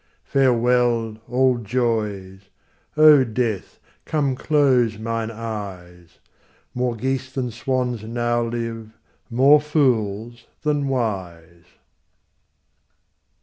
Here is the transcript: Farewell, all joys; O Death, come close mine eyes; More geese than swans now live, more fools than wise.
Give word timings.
Farewell, 0.25 1.17
all 1.29 1.59
joys; 1.59 2.49
O 2.97 3.23
Death, 3.23 3.79
come 4.03 4.35
close 4.35 4.97
mine 4.97 5.29
eyes; 5.29 6.17
More 6.73 6.95
geese 6.95 7.31
than 7.31 7.51
swans 7.51 8.03
now 8.03 8.41
live, 8.41 8.97
more 9.29 9.61
fools 9.61 10.47
than 10.63 10.87
wise. 10.87 11.65